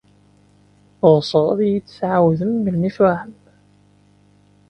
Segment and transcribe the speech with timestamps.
[1.15, 3.33] Ɣseɣ ad iyi-d-tɛawdem melmi tuɛam.